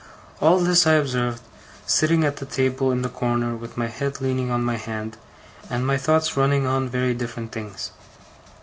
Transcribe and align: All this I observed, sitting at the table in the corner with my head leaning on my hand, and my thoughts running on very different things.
All 0.41 0.57
this 0.57 0.87
I 0.87 0.93
observed, 0.93 1.43
sitting 1.85 2.23
at 2.23 2.37
the 2.37 2.45
table 2.47 2.91
in 2.91 3.03
the 3.03 3.07
corner 3.07 3.55
with 3.55 3.77
my 3.77 3.85
head 3.85 4.19
leaning 4.19 4.49
on 4.49 4.63
my 4.63 4.77
hand, 4.77 5.15
and 5.69 5.85
my 5.85 5.97
thoughts 5.99 6.35
running 6.35 6.65
on 6.65 6.89
very 6.89 7.13
different 7.13 7.51
things. 7.51 7.91